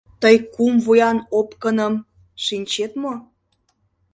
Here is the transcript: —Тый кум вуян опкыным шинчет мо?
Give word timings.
—Тый 0.21 0.35
кум 0.53 0.73
вуян 0.85 1.17
опкыным 1.39 1.93
шинчет 2.45 2.91
мо? 3.01 3.13